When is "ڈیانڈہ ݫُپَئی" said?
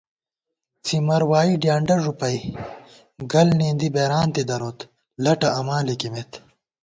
1.61-2.39